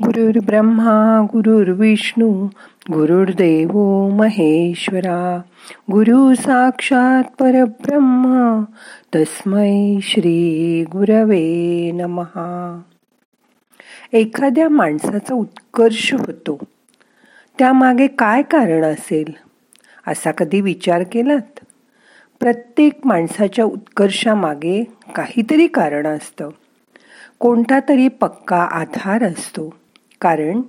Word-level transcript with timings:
गुरुर् 0.00 0.46
ब्रह्मा 0.46 1.26
गुरुर्विष्णू 1.32 2.46
गुरुर्देव 2.92 4.08
महेश्वरा. 4.08 5.40
गुरु 5.90 6.34
साक्षात 6.34 7.24
परब्रह्म 7.38 8.62
तस्मै 9.14 9.98
श्री 10.02 10.84
गुरवे 10.84 11.90
नमहा 11.94 12.80
एखाद्या 14.12 14.68
माणसाचा 14.68 15.34
उत्कर्ष 15.34 16.14
होतो. 16.14 16.58
त्यामागे 17.58 18.06
काय 18.06 18.42
कारण 18.42 18.84
असेल? 18.84 19.32
असा 20.06 20.30
कधी 20.30 20.60
विचार 20.60 21.02
केलात? 21.02 21.64
प्रत्येक 22.40 23.00
माणसाच्या 23.04 23.64
उत्कर्षामागे 23.64 24.84
काहीतरी 25.14 25.66
कारण 25.66 26.06
असतं. 26.06 26.48
कोणता 27.38 27.78
तरी 27.88 28.08
पक्का 28.08 28.62
आधार 28.62 29.22
असतो. 29.22 29.81
कारण 30.22 30.60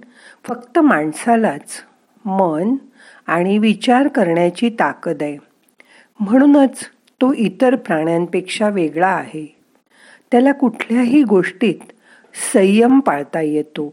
फक्त 0.44 0.80
माणसालाच 0.80 1.84
मन 2.26 2.76
आणि 3.28 3.58
विचार 3.58 4.08
करण्याची 4.08 4.70
ताकद 4.70 5.18
आहे. 5.22 5.38
म्हणूनच 6.20 6.80
तो 7.22 7.34
इतर 7.34 7.76
प्राण्यांपेक्षा 7.76 8.70
वेगळा 8.70 9.08
आहे. 9.08 9.56
त्याला 10.32 10.52
कुठल्याही 10.52 11.24
गोष्टीत 11.24 11.92
संयम 12.54 13.00
पाळता 13.00 13.42
येतो. 13.42 13.92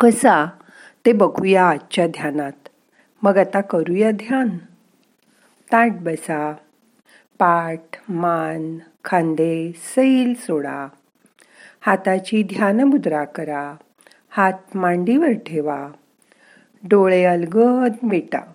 कसा? 0.00 0.46
ते 1.06 1.12
बघूया 1.12 1.68
आजच्या 1.68 2.06
ध्यानात. 2.06 2.68
मग 3.22 3.38
आता 3.38 3.60
करूया 3.60 4.10
ध्यान. 4.10 4.48
ताट 5.72 5.92
बसा. 6.00 6.52
पाठ 7.38 7.80
मान 8.08 8.78
खांदे 9.04 9.72
सैल 9.72 10.34
सोडा. 10.34 10.88
हाताची 11.80 12.42
ध्यानमुद्रा 12.42 13.24
करा. 13.24 13.74
हात 14.36 14.76
मांडीवर 14.76 15.32
ठेवा. 15.46 15.88
डोळे 16.82 17.24
अलगद 17.24 17.92
मिटा. 18.02 18.52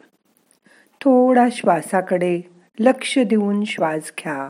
थोडा 1.02 1.48
श्वासाकडे 1.52 2.42
लक्ष 2.80 3.20
देऊन 3.20 3.64
श्वास 3.64 4.12
घ्या. 4.20 4.50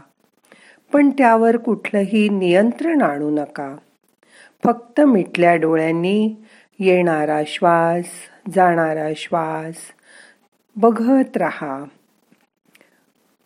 पण 0.94 1.10
त्यावर 1.10 1.58
कुठलंही 1.58 2.30
नियंत्रण 2.30 3.02
आणू 3.02 3.30
नका. 3.30 3.76
फक्त 4.64 5.02
मिटल्या 5.02 5.56
डोळ्यांनी 5.56 6.36
येणारा 6.80 7.42
श्वास 7.48 8.06
जाणारा 8.56 9.10
श्वास 9.16 9.76
बघत 10.76 11.38
राहा. 11.38 11.84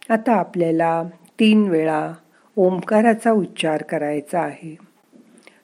आता 0.09 0.33
आपल्याला 0.33 1.03
तीन 1.39 1.69
वेळा 1.69 2.13
ओंकाराचा 2.55 3.31
उच्चार 3.31 3.83
करायचा 3.83 4.39
आहे. 4.39 4.77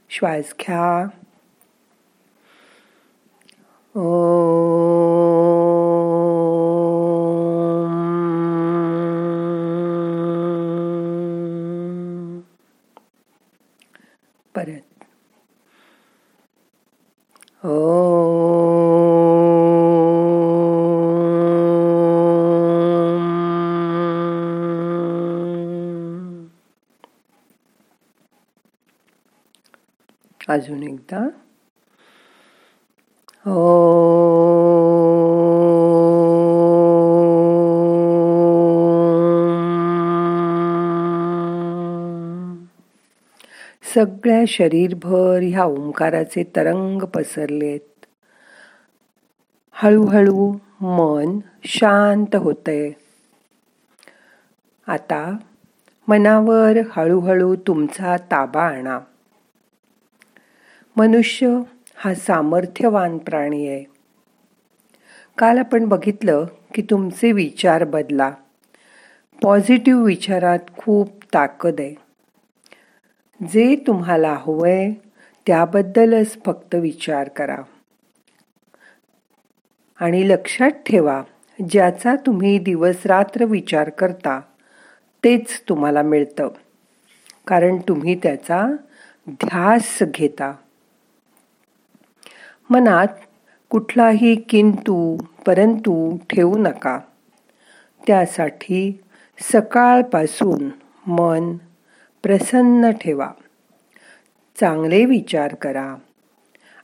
श्वास 0.09 0.53
घ्या. 0.61 1.07
परत। 3.95 4.05
अजून 30.49 30.83
एकदा। 30.83 31.27
सगळ्या 33.45 34.03
शरीरभर 44.47 45.39
ह्या 45.43 45.63
ओंकाराचे 45.63 46.43
तरंग 46.55 47.01
पसरलेत. 47.01 48.05
हळूहळू 49.71 50.53
मन 50.81 51.39
शांत 51.63 52.35
होतंय. 52.35 52.91
आता 54.87 55.37
मनावर 56.07 56.77
हळूहळू 56.91 57.55
तुमचा 57.55 58.17
ताबा 58.17 58.63
आणा. 58.63 58.99
मनुष्य 60.97 61.59
हा 62.03 62.13
सामर्थ्यवान 62.13 63.17
प्राणी 63.17 63.67
आहे. 63.67 63.83
काल 65.37 65.57
आपण 65.57 65.85
बघितलं 65.85 66.45
की 66.75 66.81
तुमचे 66.81 67.31
विचार 67.31 67.83
बदला. 67.83 68.31
पॉझिटिव्ह 69.43 70.03
विचारात 70.03 70.59
खूप 70.77 71.09
ताकद 71.33 71.75
आहे. 71.79 71.95
जे 73.47 73.75
तुम्हाला 73.87 74.37
हवंय 74.39 74.91
त्याबद्दलच 75.47 76.37
फक्त 76.45 76.75
विचार 76.75 77.27
करा. 77.27 77.57
आणि 79.99 80.29
लक्षात 80.29 80.71
ठेवा 80.71 81.23
ज्याचा 81.69 82.15
तुम्ही 82.15 82.59
दिवस 82.59 83.05
रात्र 83.05 83.45
विचार 83.45 83.89
करता 83.89 84.41
तेच 85.23 85.61
तुम्हाला 85.69 86.01
मिळतं. 86.01 86.49
कारण 87.47 87.77
तुम्ही 87.77 88.15
त्याचा 88.15 88.67
ध्यास 89.29 89.99
घेता. 90.01 90.53
मनात 92.71 93.07
कुठलाही 93.69 94.35
किंतू 94.35 95.17
परंतु 95.45 96.17
ठेवू 96.29 96.57
नका. 96.57 96.99
त्यासाठी 98.07 99.01
सकाळपासून 99.53 100.69
मन 101.07 101.57
प्रसन्न 102.23 102.91
ठेवा. 102.91 103.31
चांगले 104.59 105.05
विचार 105.05 105.55
करा. 105.55 105.95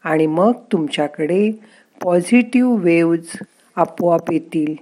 आणि 0.03 0.27
मग 0.27 0.51
तुमच्याकडे 0.71 1.51
पॉझिटिव्ह 2.01 2.79
वेव्ज 2.79 3.37
आपोआप 3.75 4.31
येतील. 4.31 4.75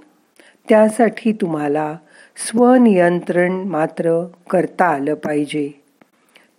त्यासाठी 0.69 1.31
तुम्हाला 1.31 1.97
स्वनियंत्रण 2.37 3.51
मात्र 3.51 4.25
करता 4.49 4.85
आलं 4.85 5.13
पाहिजे. 5.13 5.83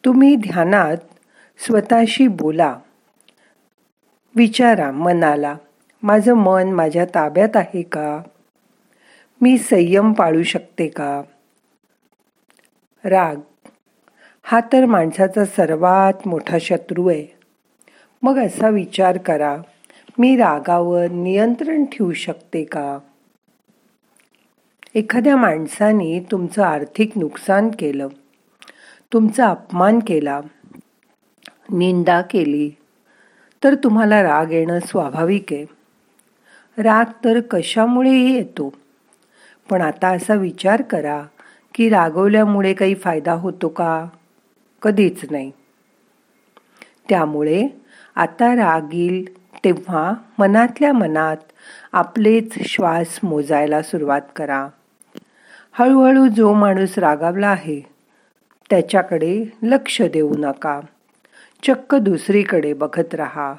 तुम्ही 0.04 0.36
ध्यानात 0.36 0.96
स्वतःशी 1.58 2.26
बोला. 2.26 2.78
विचारा 4.36 4.90
मनाला 4.90 5.56
माझं 6.02 6.34
मन 6.34 6.68
माझ्या 6.68 7.04
ताब्यात 7.04 7.56
आहे 7.56 7.82
का? 7.82 8.22
मी 9.40 9.58
संयम 9.58 10.12
पाळू 10.12 10.42
शकते 10.42 10.88
का? 10.88 11.22
राग 13.04 13.36
हा 14.42 14.60
तर 14.60 14.86
माणसाचा 14.86 15.44
सर्वात 15.44 16.28
मोठा 16.28 16.58
शत्रू 16.60 17.08
आहे. 17.08 17.26
मग 18.22 18.38
असा 18.38 18.68
विचार 18.68 19.18
करा 19.18 19.56
मी 20.18 20.36
रागावर 20.36 21.10
नियंत्रण 21.10 21.84
ठेवू 21.84 22.12
शकते 22.12 22.64
का? 22.64 22.98
एखाद्या 24.94 25.36
माणसाने 25.36 26.26
तुमचं 26.30 26.62
आर्थिक 26.62 27.18
नुकसान 27.18 27.68
केलं 27.78 28.08
तुमचा 29.12 29.46
अपमान 29.46 29.98
केला 30.06 30.40
निंदा 31.72 32.20
केली 32.20 32.70
तर 33.64 33.74
तुम्हाला 33.74 34.22
राग 34.22 34.52
येणं 34.52 34.78
स्वाभाविक 34.80 35.52
आहे. 35.52 35.66
राग 36.82 37.04
तर 37.24 37.40
कशामुळेही 37.40 38.36
येतो. 38.36 38.74
पण 39.70 39.80
आता 39.80 40.08
असा 40.08 40.34
विचार 40.34 40.82
करा 40.82 41.22
की 41.74 41.88
रागवल्यामुळे 41.88 42.74
काही 42.74 42.94
फायदा 42.94 43.32
होतो 43.32 43.68
का? 43.68 44.06
कधीच 44.82 45.20
नाही. 45.30 45.52
त्यामुळे 47.08 47.68
आता 48.16 48.56
राग 48.56 48.94
येईल 48.94 49.38
तेव्हा 49.64 50.12
मनातल्या 50.38 50.92
मनात 50.92 51.36
आपलेच 51.92 52.52
श्वास 52.68 53.18
मोजायला 53.22 53.82
सुरुवात 53.82 54.20
करा. 54.36 54.68
हळूहळू 55.72 56.26
जो 56.26 56.52
माणूस 56.52 56.98
रागावला 56.98 57.48
आहे 57.48 57.80
त्याच्याकडे 58.70 59.44
लक्ष 59.62 60.02
देऊ 60.02 60.34
नका. 60.38 60.80
चक्क 61.62 61.94
दुसरीकडे 61.94 62.72
बघत 62.72 63.14
राहा. 63.14 63.54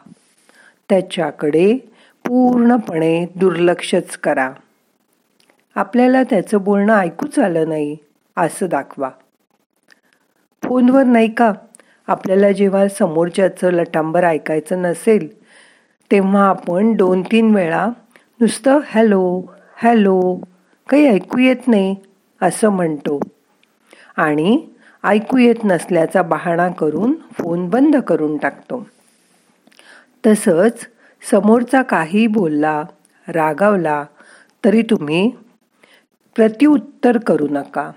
त्याच्याकडे 0.89 1.77
पूर्णपणे 2.25 3.25
दुर्लक्षच 3.35 4.17
करा. 4.17 4.51
आपल्याला 5.75 6.23
त्याचं 6.23 6.63
बोलणं 6.63 6.97
ऐकूच 6.97 7.39
आलं 7.39 7.69
नाही 7.69 7.97
असं 8.37 8.67
दाखवा. 8.69 9.09
फोनवर 10.63 11.03
नाही 11.03 11.31
का? 11.33 11.53
आपल्याला 12.07 12.51
जेव्हा 12.51 12.87
समोरच्याचं 12.87 13.71
लटांबर 13.71 14.23
ऐकायचं 14.23 14.81
नसेल 14.81 15.27
तेव्हा 16.11 16.49
आपण 16.49 16.93
दोन 16.93 17.21
तीन 17.21 17.55
वेळा 17.55 17.87
नुसतं 18.41 18.79
हॅलो 18.85 19.41
हॅलो 19.83 20.39
काही 20.89 21.07
ऐकू 21.07 21.39
येत 21.39 21.67
नाही 21.67 21.95
असं 22.41 22.69
म्हणतो. 22.69 23.19
आणि 24.17 24.67
ऐकू 25.03 25.37
येत 25.37 25.55
नसल्याचा 25.63 26.21
बहाणा 26.21 26.69
करून 26.69 27.15
फोन 27.33 27.69
बंद 27.69 27.95
करून 27.95 28.37
टाकतो. 28.37 28.87
तसंच 30.25 30.87
समोरचा 31.31 31.81
काही 31.81 32.27
बोलला 32.27 32.83
रागावला 33.27 34.05
तरी 34.65 34.81
तुम्ही 34.81 35.31
प्रतिउत्तर 36.35 37.17
करू 37.17 37.47
नका. 37.51 37.91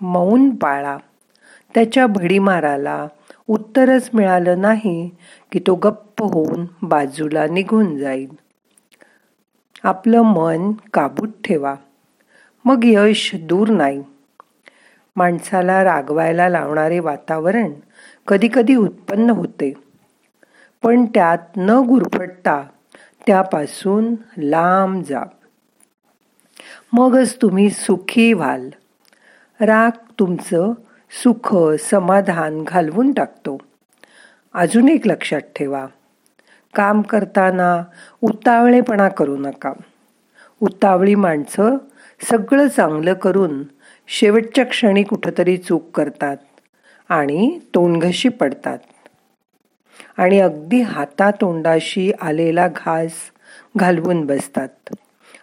मौन 0.00 0.50
पाळा. 0.50 0.98
त्याच्या 1.74 2.06
भडीमाराला 2.06 3.06
उत्तरच 3.48 4.10
मिळालं 4.14 4.60
नाही 4.60 5.10
की 5.52 5.58
तो 5.58 5.74
गप्प 5.74 6.22
होऊन 6.22 6.66
बाजूला 6.82 7.46
निघून 7.46 7.98
जाईल. 7.98 8.28
आपलं 9.84 10.22
मन 10.22 10.72
काबूत 10.92 11.28
ठेवा. 11.44 11.74
मग 12.64 12.80
यश 12.84 13.30
दूर 13.34 13.68
नाही. 13.68 14.02
माणसाला 15.18 15.84
रागवायला 15.84 16.48
लावणारे 16.48 16.98
वातावरण 16.98 17.72
कधीकधी 18.28 18.74
उत्पन्न 18.74 19.30
होते. 19.30 19.74
पण 20.82 21.04
त्यात 21.04 21.38
न 21.56 21.70
गुरफटता 21.70 22.64
त्यापासून 23.26 24.14
लांब 24.38 25.02
जा. 25.02 25.22
मगच 26.92 27.36
तुम्ही 27.42 27.70
सुखी 27.70 28.32
व्हाल. 28.32 28.70
राग 29.60 29.90
तुमचं 30.18 30.72
सुख 31.22 31.56
समाधान 31.80 32.64
घालवून 32.64 33.12
टाकतो. 33.12 33.58
अजून 34.54 34.88
एक 34.88 35.06
लक्षात 35.06 35.40
ठेवा. 35.40 35.86
काम 36.74 37.02
करताना 37.02 37.84
उतावळेपणा 38.22 39.08
करू 39.08 39.36
नका. 39.36 39.72
उतावळी 40.60 41.14
माणसं 41.14 41.76
सगळं 42.30 42.68
चांगलं 42.68 43.14
करून 43.14 43.62
शेवटच्या 44.08 44.64
क्षणी 44.64 45.02
कुठंतरी 45.02 45.56
चूक 45.56 45.90
करतात 45.94 46.36
आणि 47.08 47.58
तोंडघशी 47.74 48.28
पडतात. 48.28 48.78
आणि 50.16 50.40
अगदी 50.40 50.80
हातातोंडाशी 50.80 52.12
आलेला 52.20 52.68
घास 52.68 53.12
घालवून 53.76 54.26
बसतात. 54.26 54.94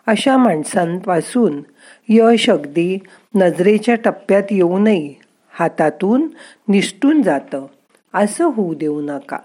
अशा 0.07 0.37
माणसांपासून 0.37 1.61
यश 2.09 2.49
अगदी 2.49 2.97
नजरेच्या 3.35 3.95
टप्प्यात 3.95 4.43
येऊनही 4.51 5.13
हातातून 5.49 6.27
निष्ठून 6.67 7.21
जातं 7.21 7.65
असं 8.13 8.45
होऊ 8.45 8.73
देऊ 8.73 9.01
नका. 9.01 9.37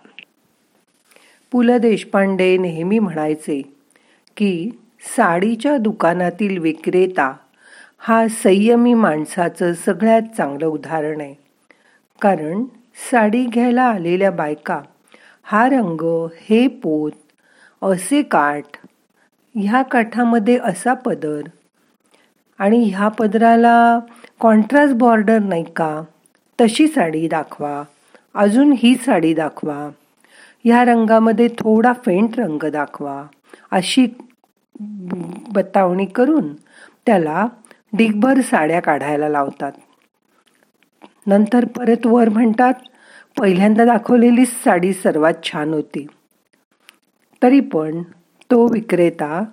पु 1.52 1.62
ल 1.62 1.76
देशपांडे 1.78 2.56
नेहमी 2.56 2.98
म्हणायचे 2.98 3.62
की 4.36 4.70
साडीच्या 5.16 5.76
दुकानातील 5.76 6.58
विक्रेता 6.58 7.32
हा 8.02 8.26
संयमी 8.28 8.92
माणसाचं 8.94 9.72
सगळ्यात 9.74 10.22
चांगलं 10.36 10.66
उदाहरण 10.66 11.20
आहे. 11.20 11.34
कारण 12.20 12.64
साडी 13.10 13.44
घ्यायला 13.44 13.82
आलेल्या 13.82 14.30
बायका 14.30 14.80
हा 15.42 15.68
रंग 15.68 16.02
हे 16.40 16.66
पोत 16.82 17.12
असे 17.82 18.22
काठ 18.22 18.76
ह्या 19.54 19.82
काठामध्ये 19.82 20.58
असा 20.64 20.94
पदर 20.94 21.42
आणि 22.58 22.82
ह्या 22.84 23.08
पदराला 23.08 23.98
कॉन्ट्रास्ट 24.40 24.94
बॉर्डर 24.94 25.38
नाही 25.38 25.64
का? 25.76 26.02
तशी 26.58 26.86
साडी 26.86 27.26
दाखवा 27.28 27.82
अजून 28.34 28.72
ही 28.78 28.94
साडी 28.94 29.32
दाखवा 29.34 29.76
ह्या 30.64 30.84
रंगामध्ये 30.84 31.48
थोडा 31.58 31.92
फेंट 32.04 32.38
रंग 32.40 32.68
दाखवा 32.72 33.22
अशी 33.70 34.06
बतावणी 35.54 36.04
करून 36.06 36.52
त्याला 37.06 37.46
डिगभर 37.92 38.40
साड्या 38.40 38.80
काढायला 38.80 39.28
लावतात. 39.28 39.72
नंतर 41.26 41.64
परत 41.64 42.06
वर 42.06 42.28
म्हणतात 42.28 42.74
पहिल्यांदा 43.38 43.84
दाखवलेलीच 43.84 44.48
साडी 44.64 44.92
सर्वात 44.92 45.34
छान 45.44 45.72
होती. 45.74 46.06
तरी 47.42 47.60
पण 47.60 48.02
तो 48.50 48.66
विक्रेता 48.66 49.44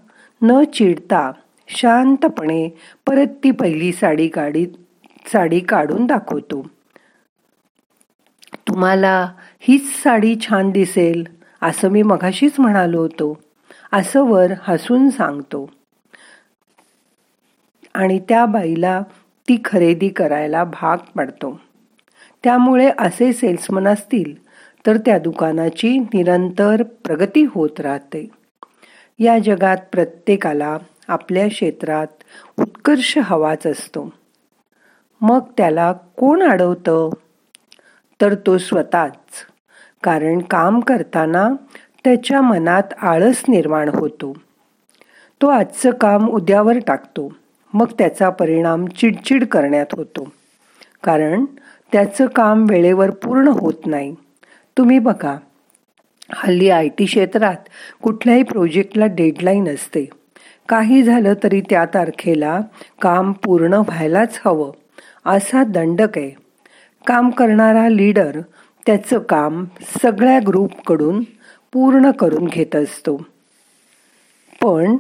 न 0.42 0.64
चिडता 0.64 1.32
शांतपणे 1.68 2.70
परत 3.08 3.28
ती 3.44 3.52
पहिली 3.52 3.92
साडी 3.92 4.28
काढी 4.28 4.66
साडी 5.34 5.60
काढून 5.60 6.06
दाखवतो. 6.06 6.68
तुम्हाला 8.68 9.32
हीच 9.60 10.04
साडी 10.04 10.36
छान 10.42 10.70
दिसेल 10.70 11.24
असं 11.62 11.90
मी 11.90 12.02
मघाशीच 12.02 12.60
म्हणालो 12.60 13.00
होतो. 13.00 13.38
असं 13.94 14.24
वर 14.24 14.54
हसून 14.62 15.10
सांगतो. 15.10 15.70
आणि 17.98 18.20
त्या 18.20 18.46
बाईला 18.46 19.02
ती 19.50 19.62
खरेदी 19.66 20.10
करायला 20.10 20.64
भाग 20.64 20.98
पडतो. 20.98 21.60
त्यामुळे 22.44 22.92
असे 22.98 23.34
सेल्समन 23.34 23.88
असतील 23.88 24.48
तर 24.86 24.98
त्या 24.98 25.20
दुकानाची 25.20 26.00
निरंतर 26.00 26.84
प्रगती 26.84 27.46
होत 27.50 27.80
राहते. 27.80 28.30
या 29.20 29.40
जगात 29.40 29.78
प्रत्येकाला 29.92 30.78
आपल्या 31.08 31.48
क्षेत्रात 31.48 32.08
उत्कर्ष 32.60 33.18
हवाच 33.18 33.68
असतो. 33.68 34.14
मग 35.22 35.40
त्याला 35.58 35.94
कोण 35.94 36.44
अडवतं? 36.44 37.10
तर 38.22 38.36
तो 38.36 38.58
स्वतःच 38.58 39.48
कारण 40.04 40.40
काम 40.40 40.80
करताना 40.80 41.50
त्याच्या 42.04 42.42
मनात 42.42 42.94
आळस 43.02 43.44
निर्माण 43.48 43.90
होतो. 43.90 44.34
तो 45.42 45.48
आजचं 45.48 45.92
काम 45.92 46.30
उद्यावर 46.30 46.74
टाकतो. 46.88 47.34
मग 47.74 47.86
त्याचा 47.98 48.30
परिणाम 48.30 48.86
चिडचिड 48.86 49.46
करण्यात 49.46 49.86
होतो. 49.92 50.32
कारण 51.04 51.46
त्याचं 51.92 52.26
काम 52.26 52.66
वेळेवर 52.70 53.10
पूर्ण 53.10 53.48
होत 53.48 53.86
नाही. 53.86 54.16
तुम्ही 54.78 55.00
बघा 55.00 55.38
हल्ली 56.34 56.70
आय 56.70 56.88
टी 56.88 57.06
क्षेत्रात 57.06 57.70
कुठल्याही 58.04 58.44
प्रोजेक्टला 58.44 59.06
डेडलाईन 59.06 59.68
असते. 59.68 60.10
काही 60.70 61.04
झालं 61.04 61.34
तरी 61.44 61.62
त्या 61.62 61.86
तारखेला 61.86 62.60
काम 63.02 63.32
पूर्ण 63.32 63.74
व्हायलाच 63.74 64.40
हवं 64.46 64.72
असा 65.26 65.64
दंडक 65.64 66.18
आहे 66.18 66.32
काम 67.08 67.30
करणारा 67.30 67.90
लीडर 67.90 68.40
त्याचं 68.86 69.20
काम 69.20 69.66
सगळ्या 70.04 70.40
ग्रुपकडून 70.48 71.24
पूर्ण 71.74 72.12
करून 72.12 72.46
घेत 72.46 72.76
असतो. 72.76 73.16
पण 74.62 74.98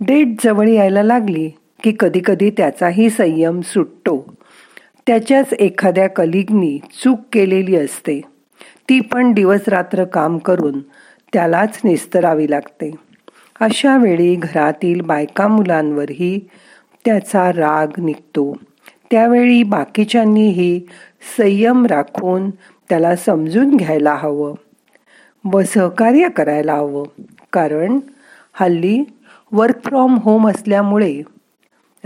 डेट 0.00 0.44
जवळ 0.44 0.68
यायला 0.68 1.02
लागली. 1.02 1.50
की 1.86 1.92
कधीकधी 2.00 2.50
त्याचाही 2.50 3.10
संयम 3.10 3.60
सुटतो. 3.60 4.34
त्याच्याच 5.06 5.52
एखाद्या 5.52 6.08
कलिगनी 6.08 6.78
चूक 6.78 7.18
केलेली 7.32 7.76
असते. 7.76 8.20
ती 8.88 9.00
पण 9.00 9.32
दिवस 9.32 9.60
रात्र 9.68 10.04
काम 10.04 10.38
करून 10.38 10.80
त्यालाच 11.32 11.80
निस्तरावी 11.84 12.50
लागते. 12.50 12.90
अशा 13.60 13.96
वेळी 13.96 14.34
घरातील 14.34 15.00
बायका 15.00 15.48
मुलांवरही 15.48 16.48
त्याचा 17.04 17.50
राग 17.50 17.86
निघतो. 17.98 18.56
त्यावेळी 19.10 19.62
बाकीच्यांनीही 19.62 20.80
संयम 21.38 21.86
राखून 21.86 22.50
त्याला 22.88 23.16
समजून 23.16 23.76
घ्यायला 23.76 24.14
हवं. 24.14 24.54
व 25.52 25.62
सहकार्य 25.62 26.28
करायला 26.28 26.74
हवं. 26.74 27.04
कारण 27.52 27.98
हल्ली 28.52 29.04
वर्क 29.52 29.84
फ्रॉम 29.84 30.16
होम 30.16 30.48
असल्यामुळे 30.48 31.22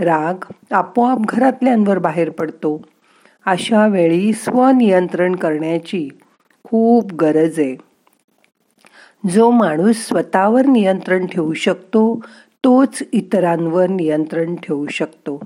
राग 0.01 0.45
आपोआप 0.71 1.17
घरातल्यांवर 1.19 1.97
बाहेर 1.97 2.29
पडतो. 2.29 2.81
अशा 3.45 3.87
वेळी 3.87 4.33
स्वनियंत्रण 4.33 5.35
करण्याची 5.35 6.09
खूप 6.63 7.13
गरज 7.13 7.59
आहे. 7.59 7.75
जो 9.29 9.51
माणूस 9.51 10.07
स्वतःवर 10.07 10.65
नियंत्रण 10.65 11.25
ठेवू 11.25 11.53
शकतो 11.53 12.19
तोच 12.63 13.03
इतरांवर 13.11 13.87
नियंत्रण 13.87 14.55
ठेवू 14.55 14.87
शकतो. 14.87 15.43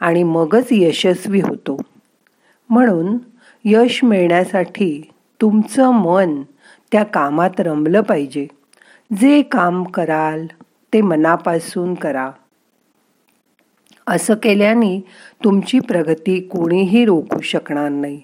आणि 0.00 0.22
मगच 0.22 0.66
यशस्वी 0.70 1.40
होतो. 1.40 1.78
म्हणून 2.70 3.18
यश 3.64 4.04
मिळण्यासाठी 4.04 5.10
तुमचं 5.40 5.90
मन 5.90 6.42
त्या 6.92 7.04
कामात 7.04 7.50
रमलं 7.58 8.00
पाहिजे. 8.00 8.46
जे 9.20 9.42
काम 9.42 9.84
कराल 9.84 10.46
ते 10.92 11.00
मनापासून 11.00 11.94
करा. 11.94 12.30
असं 14.06 14.34
केल्याने 14.34 15.04
तुमची 15.44 15.80
प्रगती 15.80 16.40
कोणीही 16.40 17.04
रोखू 17.04 17.40
शकणार 17.40 17.88
नाही. 17.88 18.20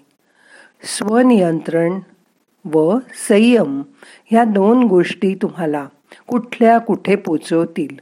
स्वनियंत्रण 0.82 2.00
व 2.72 2.98
संयम 3.28 3.82
ह्या 4.30 4.44
दोन 4.44 4.82
गोष्टी 4.82 5.34
तुम्हाला 5.34 5.86
कुठल्या 6.26 6.78
कुठे 6.78 7.16
पोचवतील 7.16 7.96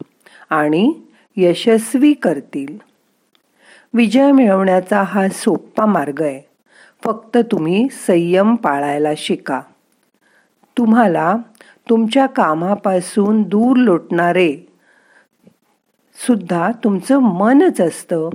आणि 0.51 0.93
यशस्वी 1.37 2.13
करतील. 2.13 2.79
विजय 3.95 4.33
मिळवण्याचा 4.33 5.03
हा 5.03 5.29
सोपा 5.29 5.87
मार्ग 5.87 6.23
आहे. 6.23 6.43
फक्त 7.05 7.39
तुम्ही 7.53 7.89
संयम 8.07 8.55
पाळायला 8.55 9.09
शिका. 9.17 9.61
तुम्हाला 10.79 11.35
तुमच्या 11.91 12.27
कामापासून 12.27 13.43
दूर 13.43 13.77
लोटणारे 13.77 14.74
सुद्धा 16.27 16.73
तुमचं 16.85 17.19
मनच 17.19 17.81
असतं. 17.81 18.29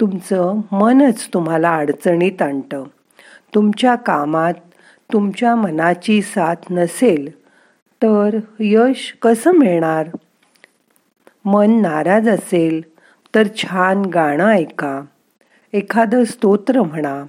तुमचं 0.00 0.60
मनच 0.72 1.28
तुम्हाला 1.34 1.76
अडचणीत 1.76 2.42
आणतं. 2.42 2.84
तुमच्या 3.54 3.94
कामात 3.94 4.54
तुमच्या 5.12 5.56
मनाची 5.56 6.22
साथ 6.22 6.54
नसेल 6.70 7.38
तर 8.02 8.36
यश 8.60 9.16
कसं 9.22 9.52
मिळणार? 9.52 10.08
मन 11.44 11.80
नाराज 11.82 12.28
असेल 12.28 12.80
तर 13.34 13.46
छान 13.56 14.02
गाणं 14.02 14.48
ऐका. 14.48 15.02
एखादं 15.72 16.24
स्तोत्र 16.24 16.82
म्हणा. 16.82 17.24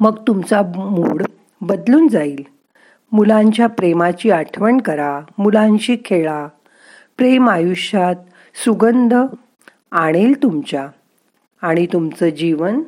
मग 0.00 0.16
तुमचा 0.26 0.62
मूड 0.62 1.22
बदलून 1.60 2.08
जाईल. 2.08 2.44
मुलांच्या 3.12 3.66
प्रेमाची 3.66 4.30
आठवण 4.30 4.78
करा. 4.78 5.20
मुलांशी 5.38 5.96
खेळा. 6.04 6.48
प्रेम 7.16 7.48
आयुष्यात 7.48 8.14
सुगंध 8.64 9.14
आणेल 9.90 10.42
तुमच्या 10.42 10.88
आणि 11.62 11.86
तुमचं 11.86 12.28
जीवन 12.28 12.80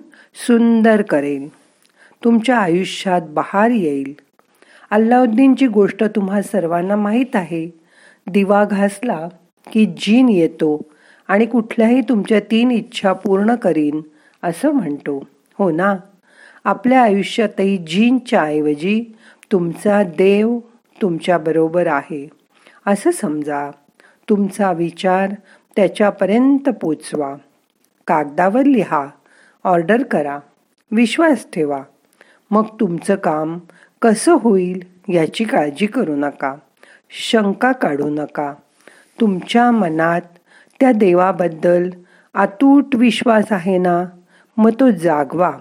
सुंदर 0.46 1.02
करेल. 1.02 1.48
तुमच्या 2.24 2.58
आयुष्यात 2.58 3.20
बहार 3.28 3.70
येईल. 3.70 4.14
अल्लाउद्दीनची 4.90 5.66
गोष्ट 5.66 6.04
तुम्हा 6.04 6.42
सर्वांना 6.42 6.96
माहीत 6.96 7.36
आहे. 7.36 7.70
दिवा 8.26 8.64
घासला 8.64 9.28
की 9.72 9.86
जीन 9.86 10.28
येतो 10.28 10.82
आणि 11.28 11.46
कुठल्याही 11.46 12.00
तुमच्या 12.00 12.40
तीन 12.40 12.70
इच्छा 12.70 13.12
पूर्ण 13.12 13.54
करीन 13.54 14.00
असं 14.42 14.70
म्हणतो. 14.70 15.26
हो 15.58 15.70
ना? 15.70 15.96
आपल्या 16.64 17.02
आयुष्यातही 17.02 17.76
जीनच्या 17.76 18.42
ऐवजी 18.42 19.16
तुमचा 19.52 20.02
देव 20.02 20.58
तुमच्याबरोबर 21.02 21.86
आहे. 21.86 22.28
असं 22.86 23.10
समजा. 23.10 23.70
तुमचा 24.28 24.72
विचार 24.72 25.30
त्याच्यापर्यंत 25.76 26.68
पोचवा. 26.68 27.34
कागदावर 28.06 28.62
लिहा. 28.62 29.06
ऑर्डर 29.64 30.02
करा. 30.02 30.38
विश्वास 30.90 31.46
ठेवा. 31.52 31.82
मग 32.50 32.64
तुमचं 32.80 33.14
काम 33.14 33.58
कसं 34.02 34.32
होईल 34.32 34.82
याची 35.08 35.44
काळजी 35.44 35.86
करू 35.86 36.16
नका. 36.16 36.54
शंका 37.10 37.72
काढू 37.72 38.10
नका. 38.10 38.54
तुमच्या 39.20 39.70
मनात 39.70 40.20
त्या 40.80 40.92
देवाबद्दल 40.92 41.90
अतूट 42.34 42.96
विश्वास 42.96 43.44
आहे 43.50 43.78
ना? 43.78 44.04
मग 44.56 44.70
तो 44.80 44.90
जागवा. 44.90 45.52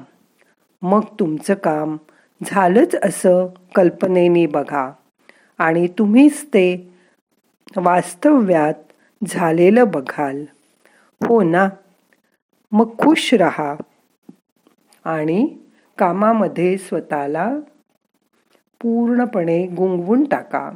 मग 0.82 1.02
तुमचं 1.20 1.54
काम 1.54 1.98
झालंच 2.46 2.96
असं 3.04 3.48
कल्पनेने 3.76 4.46
बघा. 4.46 4.92
आणि 5.58 5.88
तुम्हीच 5.88 6.46
ते 6.46 6.97
वास्तव्यात 7.76 8.74
झालेलं 9.28 9.84
बघाल. 9.88 10.46
हो 11.28 11.44
ना? 11.44 11.70
मग 12.72 12.98
खुश 12.98 13.34
रहा. 13.34 13.76
आणि 15.06 15.58
कामामध्ये 15.98 16.78
स्वतःला 16.78 17.56
पूर्णपणे 18.82 19.68
गुंगवून 19.68 20.24
टाका. 20.24 20.72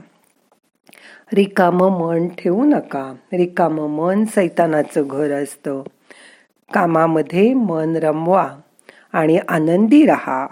रिकाम 1.33 1.77
मन 1.77 2.27
ठेवू 2.27 2.65
नका. 2.65 3.13
रिकाम 3.33 3.74
मन 3.74 4.25
सैतानाचं 4.25 5.03
घर 5.05 5.43
असतं. 5.43 5.83
कामामध्ये 6.74 7.53
मन 7.53 7.95
रमवा 7.95 8.55
आणि 9.13 9.39
आनंदी 9.48 10.05
रहा. 10.05 10.48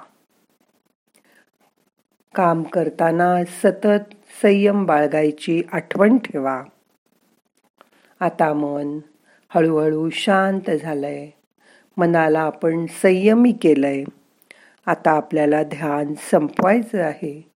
काम 2.36 2.64
करताना 2.64 3.44
सतत 3.46 4.14
संयम 4.42 4.86
बाळगायची 4.86 5.64
आठवण 5.72 6.18
ठेवा. 6.18 6.64
आता 8.20 8.54
मन 8.54 9.00
हळूहळू 9.50 10.10
शांत 10.10 10.72
झालंय. 10.72 11.30
मनाला 11.98 12.40
आपण 12.40 12.86
संयमी 12.86 13.52
केलंय. 13.52 14.04
आता 14.86 15.12
आपल्याला 15.12 15.64
ध्यान 15.64 16.14
संपवायचं 16.32 17.04
आहे. 17.04 17.52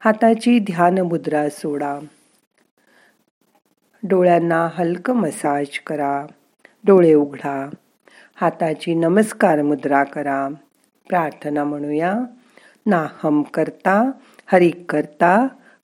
हाताची 0.00 0.58
ध्यान 0.58 0.98
मुद्रा 0.98 1.48
सोडा. 1.48 1.98
डोळ्यांना 4.02 4.68
हलकं 4.74 5.14
मसाज 5.14 5.78
करा. 5.78 6.26
डोळे 6.84 7.14
उघडा. 7.14 7.70
हाताची 8.34 8.94
नमस्कार 8.94 9.62
मुद्रा 9.62 10.04
करा. 10.04 10.48
प्रार्थना 11.08 11.64
म्हणूया. 11.64 12.14
नाहम 12.86 13.42
करता 13.42 14.10
हरिक 14.46 14.90
करता 14.90 15.46